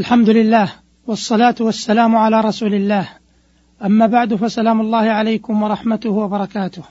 الحمد 0.00 0.30
لله 0.30 0.72
والصلاة 1.06 1.54
والسلام 1.60 2.16
على 2.16 2.40
رسول 2.40 2.74
الله. 2.74 3.08
أما 3.84 4.06
بعد 4.06 4.34
فسلام 4.34 4.80
الله 4.80 4.98
عليكم 4.98 5.62
ورحمته 5.62 6.10
وبركاته. 6.10 6.82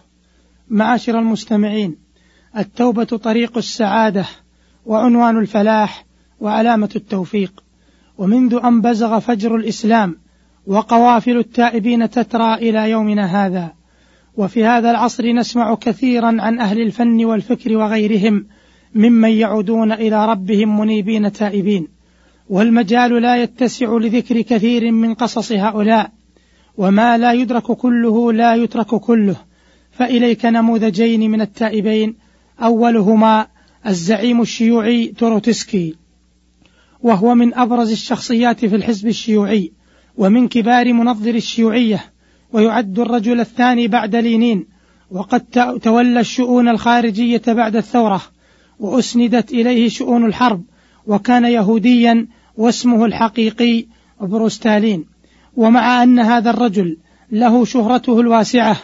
معاشر 0.70 1.20
المستمعين 1.20 1.96
التوبة 2.58 3.04
طريق 3.04 3.58
السعادة 3.58 4.26
وعنوان 4.86 5.38
الفلاح 5.38 6.06
وعلامة 6.40 6.90
التوفيق. 6.96 7.64
ومنذ 8.18 8.60
أن 8.64 8.82
بزغ 8.82 9.20
فجر 9.20 9.56
الإسلام 9.56 10.18
وقوافل 10.68 11.38
التائبين 11.38 12.10
تترى 12.10 12.54
إلى 12.54 12.90
يومنا 12.90 13.46
هذا. 13.46 13.74
وفي 14.38 14.66
هذا 14.66 14.92
العصر 14.92 15.32
نسمع 15.32 15.76
كثيرا 15.76 16.38
عن 16.40 16.60
أهل 16.60 16.82
الفن 16.82 17.26
والفكر 17.26 17.78
وغيرهم 17.78 18.46
ممن 18.96 19.30
يعودون 19.30 19.92
إلى 19.92 20.26
ربهم 20.26 20.80
منيبين 20.80 21.32
تائبين. 21.32 21.99
والمجال 22.50 23.22
لا 23.22 23.44
يتسع 23.44 23.98
لذكر 23.98 24.42
كثير 24.42 24.92
من 24.92 25.14
قصص 25.14 25.52
هؤلاء 25.52 26.12
وما 26.78 27.18
لا 27.18 27.34
يدرك 27.34 27.64
كله 27.64 28.34
لا 28.34 28.56
يترك 28.56 28.88
كله. 28.88 29.36
فإليك 29.92 30.46
نموذجين 30.46 31.32
من 31.32 31.42
التائبين 31.42 32.16
أولهما 32.60 33.48
الزعيم 33.88 34.42
الشيوعي 34.42 35.08
تروتسكي 35.08 35.96
وهو 37.02 37.36
من 37.36 37.54
أبرز 37.54 37.92
الشخصيات 37.92 38.66
في 38.66 38.76
الحزب 38.76 39.08
الشيوعي 39.08 39.72
ومن 40.18 40.48
كبار 40.48 40.94
منظر 40.94 41.36
الشيوعية 41.36 42.04
ويعد 42.54 43.00
الرجل 43.00 43.40
الثاني 43.40 43.88
بعد 43.88 44.16
لينين 44.16 44.66
وقد 45.12 45.42
تولى 45.82 46.20
الشؤون 46.20 46.70
الخارجية 46.70 47.42
بعد 47.48 47.76
الثورة 47.76 48.22
وأسندت 48.80 49.52
إليه 49.52 49.90
شؤون 49.90 50.26
الحرب 50.26 50.64
وكان 51.08 51.46
يهوديا 51.46 52.28
واسمه 52.60 53.06
الحقيقي 53.06 53.86
بروستالين 54.22 55.06
ومع 55.56 56.04
أن 56.04 56.20
هذا 56.20 56.50
الرجل 56.50 56.98
له 57.32 57.66
شهرته 57.66 58.20
الواسعة 58.20 58.78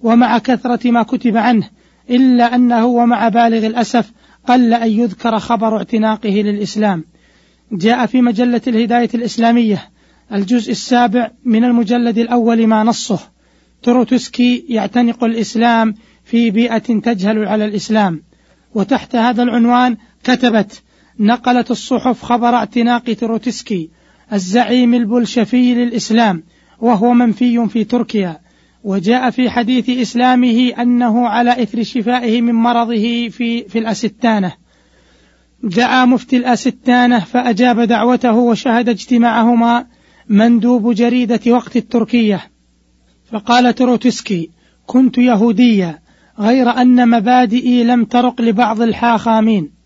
ومع 0.00 0.38
كثرة 0.38 0.90
ما 0.90 1.02
كتب 1.02 1.36
عنه 1.36 1.68
إلا 2.10 2.54
أنه 2.54 2.86
ومع 2.86 3.28
بالغ 3.28 3.66
الأسف 3.66 4.12
قل 4.48 4.74
أن 4.74 4.90
يذكر 4.90 5.38
خبر 5.38 5.76
اعتناقه 5.76 6.30
للإسلام. 6.30 7.04
جاء 7.72 8.06
في 8.06 8.22
مجلة 8.22 8.60
الهداية 8.66 9.10
الإسلامية 9.14 9.90
الجزء 10.32 10.70
السابع 10.70 11.30
من 11.44 11.64
المجلد 11.64 12.18
الأول 12.18 12.66
ما 12.66 12.84
نصه. 12.84 13.18
تروتسكي 13.82 14.64
يعتنق 14.68 15.24
الإسلام 15.24 15.94
في 16.24 16.50
بيئة 16.50 16.78
تجهل 16.78 17.48
على 17.48 17.64
الإسلام. 17.64 18.22
وتحت 18.74 19.16
هذا 19.16 19.42
العنوان 19.42 19.96
كتبت 20.24 20.82
نقلت 21.20 21.70
الصحف 21.70 22.22
خبر 22.22 22.54
اعتناق 22.54 23.12
تروتسكي 23.12 23.90
الزعيم 24.32 24.94
البلشفي 24.94 25.74
للإسلام 25.74 26.42
وهو 26.80 27.14
منفي 27.14 27.68
في 27.68 27.84
تركيا. 27.84 28.40
وجاء 28.84 29.30
في 29.30 29.50
حديث 29.50 29.90
إسلامه 29.90 30.72
أنه 30.78 31.28
على 31.28 31.62
إثر 31.62 31.82
شفائه 31.82 32.40
من 32.40 32.54
مرضه 32.54 33.28
في, 33.28 33.68
في 33.68 33.78
الأستانة. 33.78 34.52
دعا 35.62 36.04
مفتي 36.04 36.36
الأستانة 36.36 37.18
فأجاب 37.18 37.80
دعوته 37.80 38.34
وشهد 38.34 38.88
اجتماعهما 38.88 39.86
مندوب 40.28 40.94
جريدة 40.94 41.40
وقت 41.46 41.76
التركية. 41.76 42.40
فقال 43.32 43.74
تروتسكي 43.74 44.50
كنت 44.86 45.18
يهوديا 45.18 45.98
غير 46.38 46.70
أن 46.70 47.08
مبادئي 47.08 47.84
لم 47.84 48.04
ترق 48.04 48.40
لبعض 48.40 48.82
الحاخامين. 48.82 49.81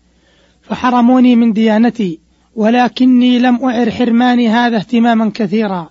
فحرموني 0.69 1.35
من 1.35 1.53
ديانتي 1.53 2.19
ولكني 2.55 3.39
لم 3.39 3.63
أعر 3.63 3.91
حرماني 3.91 4.49
هذا 4.49 4.77
اهتماما 4.77 5.31
كثيرا 5.33 5.89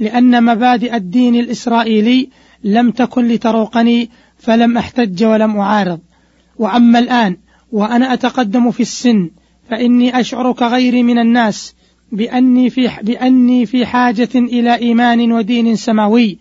لأن 0.00 0.44
مبادئ 0.44 0.96
الدين 0.96 1.34
الإسرائيلي 1.34 2.28
لم 2.64 2.90
تكن 2.90 3.28
لتروقني 3.28 4.10
فلم 4.38 4.78
أحتج 4.78 5.24
ولم 5.24 5.56
أعارض. 5.56 6.00
وأما 6.58 6.98
الآن 6.98 7.36
وأنا 7.72 8.12
أتقدم 8.12 8.70
في 8.70 8.80
السن 8.80 9.30
فإني 9.70 10.20
أشعر 10.20 10.52
كغيري 10.52 11.02
من 11.02 11.18
الناس 11.18 11.74
بأني 12.12 12.70
في 12.70 12.90
بأني 13.02 13.66
في 13.66 13.86
حاجة 13.86 14.28
إلى 14.34 14.74
إيمان 14.74 15.32
ودين 15.32 15.76
سماوي. 15.76 16.38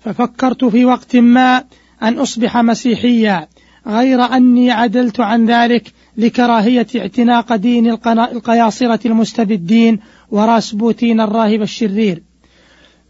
ففكرت 0.00 0.64
في 0.64 0.84
وقت 0.84 1.16
ما 1.16 1.64
أن 2.02 2.18
أصبح 2.18 2.56
مسيحيا 2.56 3.48
غير 3.86 4.22
أني 4.22 4.70
عدلت 4.70 5.20
عن 5.20 5.46
ذلك 5.46 5.92
لكراهية 6.16 6.86
اعتناق 6.96 7.56
دين 7.56 7.90
القياصرة 8.06 9.00
المستبدين 9.06 10.00
وراسبوتين 10.30 11.20
الراهب 11.20 11.62
الشرير. 11.62 12.22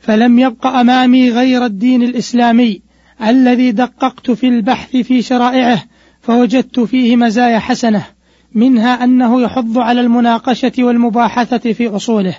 فلم 0.00 0.38
يبق 0.38 0.66
أمامي 0.66 1.30
غير 1.30 1.64
الدين 1.64 2.02
الإسلامي 2.02 2.82
الذي 3.22 3.72
دققت 3.72 4.30
في 4.30 4.48
البحث 4.48 4.96
في 4.96 5.22
شرائعه 5.22 5.82
فوجدت 6.20 6.80
فيه 6.80 7.16
مزايا 7.16 7.58
حسنة 7.58 8.04
منها 8.54 9.04
أنه 9.04 9.42
يحض 9.42 9.78
على 9.78 10.00
المناقشة 10.00 10.72
والمباحثة 10.78 11.72
في 11.72 11.88
أصوله. 11.88 12.34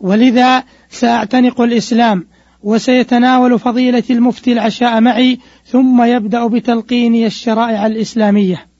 ولذا 0.00 0.64
سأعتنق 0.90 1.60
الإسلام 1.60 2.26
وسيتناول 2.62 3.58
فضيلة 3.58 4.02
المفتي 4.10 4.52
العشاء 4.52 5.00
معي 5.00 5.38
ثم 5.66 6.02
يبدأ 6.02 6.46
بتلقيني 6.46 7.26
الشرائع 7.26 7.86
الإسلامية. 7.86 8.71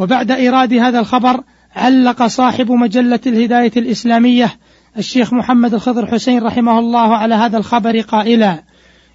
وبعد 0.00 0.30
إيراد 0.30 0.74
هذا 0.74 1.00
الخبر 1.00 1.40
علق 1.76 2.26
صاحب 2.26 2.72
مجلة 2.72 3.20
الهداية 3.26 3.72
الإسلامية 3.76 4.50
الشيخ 4.98 5.32
محمد 5.32 5.74
الخضر 5.74 6.06
حسين 6.06 6.42
رحمه 6.42 6.78
الله 6.78 7.16
على 7.16 7.34
هذا 7.34 7.58
الخبر 7.58 8.00
قائلا 8.00 8.62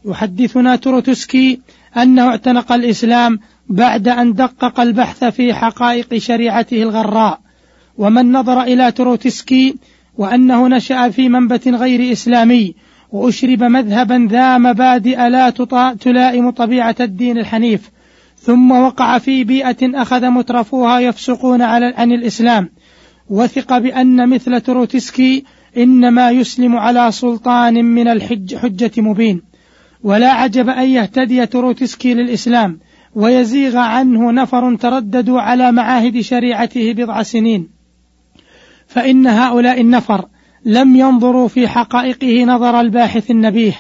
يحدثنا 0.06 0.76
تروتسكي 0.76 1.60
أنه 1.98 2.28
اعتنق 2.28 2.72
الإسلام 2.72 3.40
بعد 3.70 4.08
أن 4.08 4.34
دقق 4.34 4.80
البحث 4.80 5.24
في 5.24 5.54
حقائق 5.54 6.18
شريعته 6.18 6.84
الغراء 6.84 7.40
ومن 7.98 8.32
نظر 8.32 8.62
إلى 8.62 8.92
تروتسكي 8.92 9.76
وأنه 10.18 10.68
نشأ 10.68 11.10
في 11.10 11.30
منبت 11.30 11.68
غير 11.68 12.12
إسلامي 12.12 12.76
وأشرب 13.12 13.64
مذهبا 13.64 14.28
ذا 14.32 14.58
مبادئ 14.58 15.30
لا 15.30 15.50
تلائم 16.00 16.50
طبيعة 16.50 16.96
الدين 17.00 17.38
الحنيف. 17.38 17.92
ثم 18.46 18.72
وقع 18.72 19.18
في 19.18 19.44
بيئة 19.44 20.02
أخذ 20.02 20.30
مترفوها 20.30 21.00
يفسقون 21.00 21.62
على 21.62 21.94
عن 21.98 22.12
الإسلام. 22.12 22.70
وثق 23.30 23.78
بأن 23.78 24.30
مثل 24.30 24.62
تروتسكي 24.62 25.44
إنما 25.78 26.32
يسلم 26.32 26.76
على 26.76 27.12
سلطان 27.12 27.86
من 27.86 28.08
الحج 28.08 28.56
حجة 28.56 28.92
مبين. 28.98 29.42
ولا 30.04 30.32
عجب 30.32 30.70
أن 30.70 30.90
يهتدي 30.90 31.46
تروتسكي 31.46 32.14
للإسلام 32.14 32.80
ويزيغ 33.16 33.78
عنه 33.78 34.32
نفر 34.32 34.76
ترددوا 34.76 35.42
على 35.42 35.72
معاهد 35.72 36.22
شريعته 36.22 36.94
بضع 36.94 37.24
سنين. 37.24 37.70
فإن 38.88 39.28
هؤلاء 39.28 39.82
النفر 39.82 40.26
لم 40.66 40.96
ينظروا 40.96 41.48
في 41.48 41.68
حقائقه 41.68 42.44
نظر 42.44 42.80
الباحث 42.80 43.32
النبيه. 43.32 43.74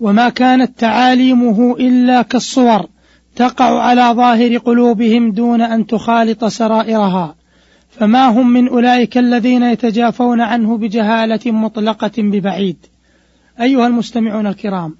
وما 0.00 0.28
كانت 0.28 0.78
تعاليمه 0.78 1.76
إلا 1.80 2.22
كالصور 2.22 2.86
تقع 3.36 3.82
على 3.82 4.14
ظاهر 4.16 4.56
قلوبهم 4.56 5.32
دون 5.32 5.60
أن 5.60 5.86
تخالط 5.86 6.44
سرائرها 6.44 7.34
فما 7.90 8.26
هم 8.28 8.50
من 8.50 8.68
أولئك 8.68 9.18
الذين 9.18 9.62
يتجافون 9.62 10.40
عنه 10.40 10.76
بجهالة 10.78 11.52
مطلقة 11.52 12.12
ببعيد. 12.18 12.76
أيها 13.60 13.86
المستمعون 13.86 14.46
الكرام 14.46 14.96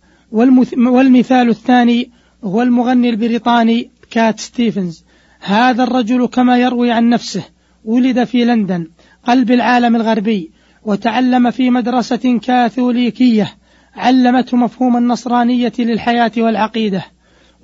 والمثال 0.76 1.48
الثاني 1.48 2.10
هو 2.44 2.62
المغني 2.62 3.10
البريطاني 3.10 3.90
كات 4.10 4.40
ستيفنز. 4.40 5.04
هذا 5.40 5.82
الرجل 5.82 6.26
كما 6.26 6.58
يروي 6.58 6.90
عن 6.90 7.08
نفسه 7.08 7.44
ولد 7.84 8.24
في 8.24 8.44
لندن 8.44 8.86
قلب 9.26 9.50
العالم 9.50 9.96
الغربي 9.96 10.50
وتعلم 10.84 11.50
في 11.50 11.70
مدرسة 11.70 12.38
كاثوليكية 12.42 13.54
علمته 13.94 14.56
مفهوم 14.56 14.96
النصرانية 14.96 15.72
للحياة 15.78 16.32
والعقيدة. 16.36 17.04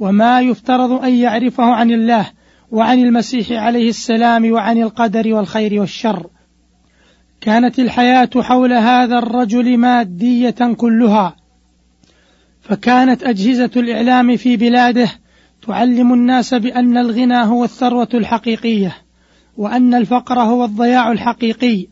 وما 0.00 0.40
يفترض 0.40 1.04
أن 1.04 1.14
يعرفه 1.14 1.64
عن 1.64 1.90
الله 1.90 2.26
وعن 2.70 2.98
المسيح 2.98 3.52
عليه 3.52 3.88
السلام 3.88 4.52
وعن 4.52 4.82
القدر 4.82 5.34
والخير 5.34 5.80
والشر. 5.80 6.26
كانت 7.40 7.78
الحياة 7.78 8.30
حول 8.36 8.72
هذا 8.72 9.18
الرجل 9.18 9.76
مادية 9.76 10.74
كلها. 10.76 11.36
فكانت 12.60 13.22
أجهزة 13.22 13.70
الإعلام 13.76 14.36
في 14.36 14.56
بلاده 14.56 15.08
تعلم 15.66 16.12
الناس 16.12 16.54
بأن 16.54 16.98
الغنى 16.98 17.44
هو 17.44 17.64
الثروة 17.64 18.08
الحقيقية 18.14 18.96
وأن 19.56 19.94
الفقر 19.94 20.40
هو 20.40 20.64
الضياع 20.64 21.12
الحقيقي. 21.12 21.86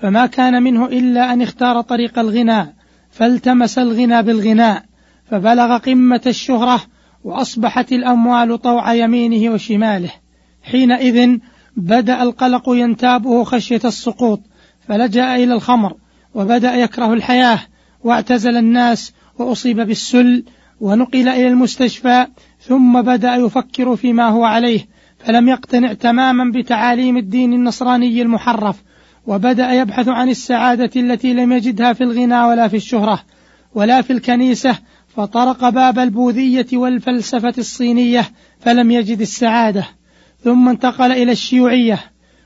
فما 0.00 0.26
كان 0.26 0.62
منه 0.62 0.86
إلا 0.86 1.32
أن 1.32 1.42
اختار 1.42 1.80
طريق 1.80 2.18
الغنى 2.18 2.74
فالتمس 3.10 3.78
الغنى 3.78 4.22
بالغناء 4.22 4.84
فبلغ 5.30 5.78
قمة 5.78 6.20
الشهرة 6.26 6.80
وأصبحت 7.24 7.92
الأموال 7.92 8.58
طوع 8.58 8.94
يمينه 8.94 9.52
وشماله. 9.52 10.10
حينئذ 10.62 11.38
بدأ 11.76 12.22
القلق 12.22 12.68
ينتابه 12.68 13.44
خشية 13.44 13.80
السقوط 13.84 14.40
فلجأ 14.88 15.36
إلى 15.36 15.54
الخمر 15.54 15.94
وبدأ 16.34 16.74
يكره 16.74 17.12
الحياة 17.12 17.58
واعتزل 18.04 18.56
الناس 18.56 19.12
وأصيب 19.38 19.80
بالسل 19.80 20.44
ونقل 20.80 21.28
إلى 21.28 21.48
المستشفى 21.48 22.26
ثم 22.60 23.02
بدأ 23.02 23.34
يفكر 23.34 23.96
فيما 23.96 24.28
هو 24.28 24.44
عليه 24.44 24.80
فلم 25.18 25.48
يقتنع 25.48 25.92
تماما 25.92 26.52
بتعاليم 26.52 27.16
الدين 27.16 27.52
النصراني 27.52 28.22
المحرف 28.22 28.82
وبدأ 29.26 29.72
يبحث 29.72 30.08
عن 30.08 30.28
السعادة 30.28 30.90
التي 30.96 31.32
لم 31.32 31.52
يجدها 31.52 31.92
في 31.92 32.04
الغنى 32.04 32.44
ولا 32.44 32.68
في 32.68 32.76
الشهرة 32.76 33.20
ولا 33.74 34.02
في 34.02 34.12
الكنيسة 34.12 34.78
فطرق 35.16 35.68
باب 35.68 35.98
البوذية 35.98 36.66
والفلسفة 36.72 37.54
الصينية 37.58 38.30
فلم 38.60 38.90
يجد 38.90 39.20
السعادة 39.20 39.84
ثم 40.44 40.68
انتقل 40.68 41.12
إلى 41.12 41.32
الشيوعية 41.32 41.98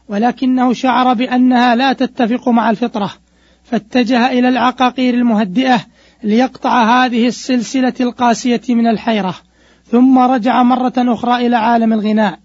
ولكنه 0.08 0.72
شعر 0.72 1.14
بأنها 1.14 1.74
لا 1.74 1.92
تتفق 1.92 2.48
مع 2.48 2.70
الفطرة 2.70 3.12
فاتجه 3.64 4.30
إلى 4.30 4.48
العقاقير 4.48 5.14
المهدئة 5.14 5.80
ليقطع 6.22 7.04
هذه 7.04 7.26
السلسلة 7.26 7.94
القاسية 8.00 8.60
من 8.68 8.86
الحيرة 8.86 9.34
ثم 9.90 10.18
رجع 10.18 10.62
مرة 10.62 10.92
أخرى 10.98 11.46
إلى 11.46 11.56
عالم 11.56 11.92
الغناء 11.92 12.38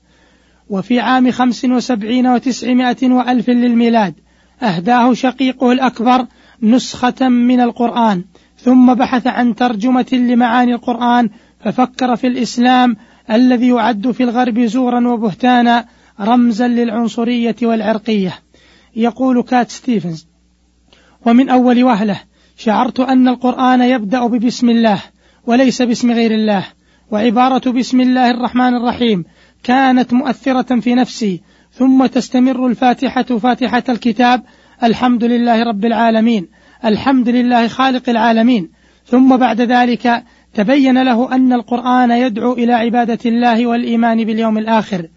وفي 0.69 0.99
عام 0.99 1.31
خمس 1.31 1.65
وسبعين 1.65 2.27
وتسعمائة 2.27 3.09
وألف 3.09 3.49
للميلاد 3.49 4.13
أهداه 4.61 5.13
شقيقه 5.13 5.71
الأكبر 5.71 6.25
نسخة 6.63 7.29
من 7.29 7.61
القرآن 7.61 8.23
ثم 8.63 8.93
بحث 8.93 9.27
عن 9.27 9.55
ترجمة 9.55 10.07
لمعاني 10.13 10.73
القرآن 10.73 11.29
ففكر 11.59 12.15
في 12.15 12.27
الإسلام 12.27 12.97
الذي 13.31 13.67
يعد 13.67 14.11
في 14.11 14.23
الغرب 14.23 14.59
زورا 14.59 15.07
وبهتانا 15.07 15.85
رمزا 16.19 16.67
للعنصرية 16.67 17.55
والعرقية. 17.61 18.33
يقول 18.95 19.43
كات 19.43 19.71
ستيفنز 19.71 20.27
ومن 21.25 21.49
أول 21.49 21.83
وهلة 21.83 22.19
شعرت 22.57 22.99
أن 22.99 23.27
القرآن 23.27 23.81
يبدأ 23.81 24.27
ببسم 24.27 24.69
الله 24.69 25.01
وليس 25.45 25.81
باسم 25.81 26.11
غير 26.11 26.31
الله 26.31 26.65
وعبارة 27.11 27.71
بسم 27.71 28.01
الله 28.01 28.31
الرحمن 28.31 28.75
الرحيم 28.75 29.25
كانت 29.63 30.13
مؤثرة 30.13 30.79
في 30.79 30.95
نفسي 30.95 31.41
ثم 31.71 32.05
تستمر 32.05 32.67
الفاتحة 32.67 33.23
فاتحة 33.23 33.83
الكتاب 33.89 34.43
الحمد 34.83 35.23
لله 35.23 35.63
رب 35.63 35.85
العالمين. 35.85 36.47
الحمد 36.85 37.29
لله 37.29 37.67
خالق 37.67 38.09
العالمين. 38.09 38.69
ثم 39.05 39.37
بعد 39.37 39.61
ذلك 39.61 40.23
تبين 40.53 41.03
له 41.03 41.35
أن 41.35 41.53
القرآن 41.53 42.11
يدعو 42.11 42.53
إلى 42.53 42.73
عبادة 42.73 43.19
الله 43.25 43.67
والإيمان 43.67 44.23
باليوم 44.23 44.57
الآخر 44.57 45.07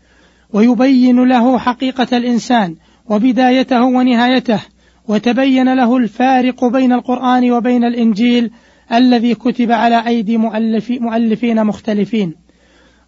ويبين 0.52 1.24
له 1.24 1.58
حقيقة 1.58 2.16
الإنسان 2.16 2.76
وبدايته 3.06 3.82
ونهايته 3.82 4.60
وتبين 5.08 5.74
له 5.74 5.96
الفارق 5.96 6.64
بين 6.64 6.92
القرآن 6.92 7.50
وبين 7.50 7.84
الإنجيل 7.84 8.50
الذي 8.92 9.34
كتب 9.34 9.72
على 9.72 10.06
أيدي 10.06 10.36
مؤلفي 10.36 10.98
مؤلفين 10.98 11.64
مختلفين. 11.64 12.34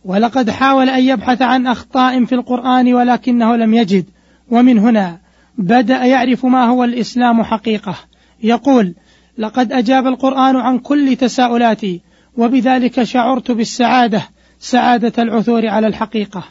ولقد 0.05 0.51
حاول 0.51 0.89
أن 0.89 1.05
يبحث 1.05 1.43
عن 1.43 1.67
أخطاء 1.67 2.25
في 2.25 2.35
القرآن 2.35 2.95
ولكنه 2.95 3.57
لم 3.57 3.75
يجد. 3.75 4.05
ومن 4.51 4.79
هنا 4.79 5.19
بدأ 5.59 6.05
يعرف 6.05 6.47
ما 6.47 6.65
هو 6.65 6.85
الإسلام 6.85 7.43
حقيقة. 7.43 7.95
يقول 8.45 8.95
لقد 9.39 9.73
أجاب 9.73 10.07
القرآن 10.07 10.57
عن 10.57 10.79
كل 10.79 11.17
تساؤلاتي 11.17 12.01
وبذلك 12.37 13.03
شعرت 13.03 13.51
بالسعادة 13.51 14.23
سعادة 14.59 15.23
العثور 15.23 15.67
على 15.67 15.87
الحقيقة. 15.87 16.45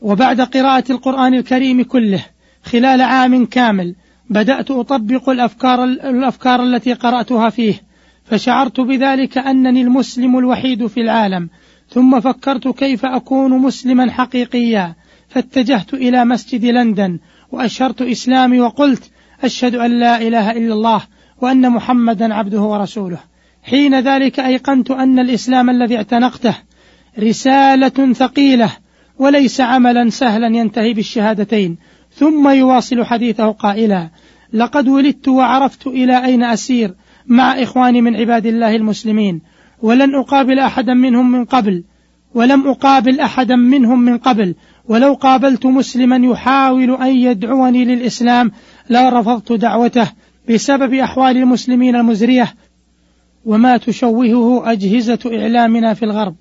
وبعد 0.00 0.40
قراءة 0.40 0.92
القرآن 0.92 1.34
الكريم 1.34 1.82
كله 1.82 2.24
خلال 2.62 3.00
عام 3.00 3.46
كامل 3.46 3.94
بدأت 4.30 4.70
أطبق 4.70 5.28
الأفكار, 5.28 5.84
الأفكار 5.84 6.62
التي 6.62 6.92
قرأتها 6.92 7.50
فيه 7.50 7.74
فشعرت 8.24 8.80
بذلك 8.80 9.38
أنني 9.38 9.82
المسلم 9.82 10.38
الوحيد 10.38 10.86
في 10.86 11.00
العالم 11.00 11.48
ثم 11.88 12.20
فكرت 12.20 12.68
كيف 12.68 13.04
أكون 13.04 13.58
مسلما 13.58 14.10
حقيقيا 14.10 14.94
فاتجهت 15.28 15.94
إلى 15.94 16.24
مسجد 16.24 16.64
لندن 16.64 17.18
وأشهرت 17.52 18.02
إسلامي 18.02 18.60
وقلت 18.60 19.10
أشهد 19.44 19.74
أن 19.74 20.00
لا 20.00 20.22
إله 20.22 20.50
إلا 20.50 20.74
الله 20.74 21.02
وأن 21.40 21.70
محمدا 21.70 22.34
عبده 22.34 22.60
ورسوله. 22.60 23.18
حين 23.62 24.00
ذلك 24.00 24.40
أيقنت 24.40 24.90
أن 24.90 25.18
الإسلام 25.18 25.70
الذي 25.70 25.96
اعتنقته 25.96 26.54
رسالة 27.18 28.12
ثقيلة 28.12 28.70
وليس 29.18 29.60
عملا 29.60 30.10
سهلا 30.10 30.46
ينتهي 30.46 30.92
بالشهادتين 30.92 31.76
ثم 32.14 32.48
يواصل 32.48 33.04
حديثه 33.04 33.50
قائلا 33.50 34.10
لقد 34.52 34.88
ولدت 34.88 35.28
وعرفت 35.28 35.86
إلى 35.86 36.24
أين 36.24 36.44
أسير 36.44 36.94
مع 37.26 37.62
إخواني 37.62 38.00
من 38.00 38.16
عباد 38.16 38.46
الله 38.46 38.76
المسلمين 38.76 39.40
ولن 39.82 40.14
أقابل 40.14 40.58
أحدا 40.58 40.94
منهم 40.94 41.32
من 41.32 41.44
قبل 41.44 41.84
ولم 42.34 42.68
أقابل 42.68 43.20
أحدا 43.20 43.56
منهم 43.56 44.00
من 44.00 44.18
قبل. 44.18 44.54
ولو 44.88 45.14
قابلت 45.14 45.66
مسلما 45.66 46.16
يحاول 46.16 46.90
أن 47.02 47.16
يدعوني 47.16 47.84
للإسلام 47.84 48.50
لرفضت 48.90 49.52
دعوته 49.52 50.08
بسبب 50.50 50.94
أحوال 50.94 51.36
المسلمين 51.36 51.96
المزرية. 51.96 52.54
وما 53.44 53.76
تشوهه 53.76 54.72
أجهزة 54.72 55.18
إعلامنا 55.26 55.94
في 55.94 56.04
الغرب. 56.04 56.34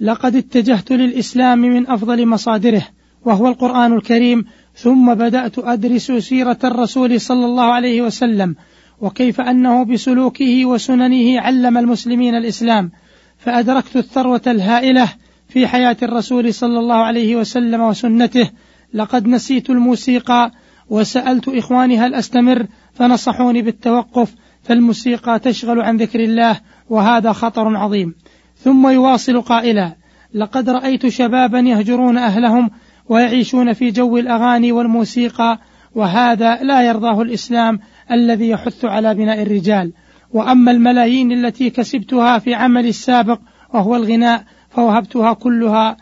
لقد 0.00 0.36
اتجهت 0.36 0.92
للإسلام 0.92 1.58
من 1.58 1.90
أفضل 1.90 2.26
مصادره 2.26 2.82
وهو 3.24 3.48
القرآن 3.48 3.92
الكريم. 3.92 4.44
ثم 4.74 5.14
بدأت 5.14 5.58
أدرس 5.58 6.12
سيرة 6.12 6.58
الرسول 6.64 7.20
صلى 7.20 7.46
الله 7.46 7.64
عليه 7.64 8.02
وسلم. 8.02 8.56
وكيف 9.00 9.40
أنه 9.40 9.84
بسلوكه 9.84 10.64
وسننه 10.64 11.40
علم 11.40 11.78
المسلمين 11.78 12.34
الإسلام. 12.34 12.90
فأدركت 13.38 13.96
الثروة 13.96 14.42
الهائلة 14.46 15.08
في 15.48 15.66
حياة 15.66 15.96
الرسول 16.02 16.54
صلى 16.54 16.78
الله 16.78 16.96
عليه 16.96 17.36
وسلم 17.36 17.80
وسنته. 17.80 18.50
لقد 18.94 19.26
نسيت 19.26 19.70
الموسيقى 19.70 20.50
وسألت 20.88 21.48
إخواني 21.48 21.98
هل 21.98 22.14
أستمر؟ 22.14 22.66
فنصحوني 22.94 23.62
بالتوقف 23.62 24.34
فالموسيقى 24.62 25.38
تشغل 25.38 25.80
عن 25.80 25.96
ذكر 25.96 26.20
الله 26.20 26.60
وهذا 26.90 27.32
خطر 27.32 27.76
عظيم. 27.76 28.14
ثم 28.56 28.88
يواصل 28.88 29.40
قائلا 29.40 29.96
لقد 30.34 30.70
رأيت 30.70 31.06
شبابا 31.06 31.58
يهجرون 31.58 32.18
أهلهم 32.18 32.70
ويعيشون 33.08 33.72
في 33.72 33.90
جو 33.90 34.16
الأغاني 34.18 34.72
والموسيقى 34.72 35.58
وهذا 35.94 36.56
لا 36.62 36.82
يرضاه 36.82 37.22
الإسلام 37.22 37.78
الذي 38.10 38.48
يحث 38.48 38.84
على 38.84 39.14
بناء 39.14 39.42
الرجال. 39.42 39.92
وأما 40.32 40.70
الملايين 40.70 41.32
التي 41.32 41.70
كسبتها 41.70 42.38
في 42.38 42.54
عملي 42.54 42.88
السابق 42.88 43.40
وهو 43.74 43.96
الغناء 43.96 44.44
فوهبتها 44.70 45.32
كلها 45.32 45.96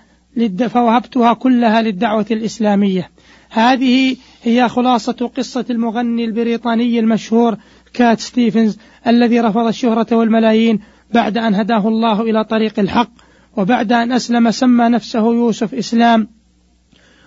فوهبتها 0.68 1.32
كلها 1.32 1.82
للدعوة 1.82 2.26
الإسلامية. 2.30 3.10
هذه 3.50 4.16
هي 4.42 4.68
خلاصة 4.68 5.30
قصة 5.36 5.64
المغني 5.70 6.24
البريطاني 6.24 6.98
المشهور 6.98 7.56
كات 7.94 8.20
ستيفنز 8.20 8.78
الذي 9.06 9.40
رفض 9.40 9.66
الشهرة 9.66 10.16
والملايين 10.16 10.80
بعد 11.14 11.38
أن 11.38 11.54
هداه 11.54 11.88
الله 11.88 12.20
إلى 12.20 12.44
طريق 12.44 12.78
الحق 12.78 13.10
وبعد 13.56 13.92
أن 13.92 14.12
أسلم 14.12 14.50
سمى 14.50 14.88
نفسه 14.88 15.34
يوسف 15.34 15.74
إسلام 15.74 16.28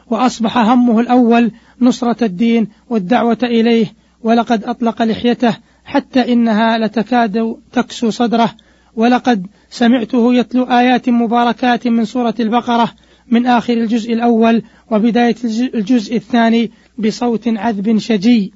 وأصبح 0.07 0.57
همه 0.57 0.99
الأول 0.99 1.51
نصرة 1.81 2.23
الدين 2.23 2.67
والدعوة 2.89 3.37
إليه 3.43 3.87
ولقد 4.23 4.63
أطلق 4.63 5.01
لحيته 5.01 5.57
حتى 5.85 6.33
إنها 6.33 6.77
لتكاد 6.77 7.55
تكسو 7.71 8.09
صدره. 8.09 8.51
ولقد 8.95 9.47
سمعته 9.69 10.33
يتلو 10.33 10.63
آيات 10.63 11.09
مباركات 11.09 11.87
من 11.87 12.05
سورة 12.05 12.35
البقرة 12.39 12.91
من 13.27 13.45
آخر 13.45 13.73
الجزء 13.73 14.13
الأول 14.13 14.63
وبداية 14.91 15.35
الجزء 15.75 16.15
الثاني 16.15 16.71
بصوت 16.97 17.47
عذب 17.47 17.97
شجي. 17.97 18.53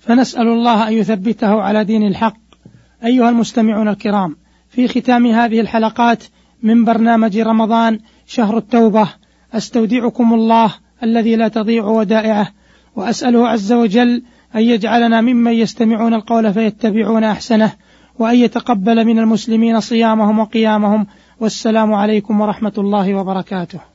فنسأل 0.00 0.48
الله 0.48 0.88
أن 0.88 0.92
يثبته 0.92 1.62
على 1.62 1.84
دين 1.84 2.06
الحق. 2.06 2.36
أيها 3.04 3.28
المستمعون 3.28 3.88
الكرام 3.88 4.36
في 4.68 4.88
ختام 4.88 5.26
هذه 5.26 5.60
الحلقات 5.60 6.24
من 6.62 6.84
برنامج 6.84 7.38
رمضان 7.38 7.98
شهر 8.26 8.58
التوبة 8.58 9.08
أستودعكم 9.52 10.34
الله 10.34 10.74
الذي 11.02 11.36
لا 11.36 11.48
تضيع 11.48 11.84
ودائعه 11.84 12.48
وأسأله 12.96 13.48
عز 13.48 13.72
وجل 13.72 14.22
أن 14.54 14.60
يجعلنا 14.60 15.20
ممن 15.20 15.52
يستمعون 15.52 16.14
القول 16.14 16.52
فيتبعون 16.52 17.24
أحسنه 17.24 17.72
وأن 18.18 18.36
يتقبل 18.36 19.04
من 19.04 19.18
المسلمين 19.18 19.80
صيامهم 19.80 20.38
وقيامهم. 20.38 21.06
والسلام 21.40 21.94
عليكم 21.94 22.40
ورحمة 22.40 22.72
الله 22.78 23.14
وبركاته. 23.14 23.91